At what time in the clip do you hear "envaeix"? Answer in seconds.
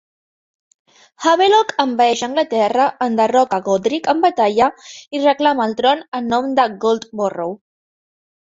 1.83-2.23